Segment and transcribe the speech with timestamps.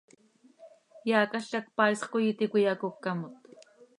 [1.09, 3.41] Eaacalca cpaaisx coi íti cöiyacócamot.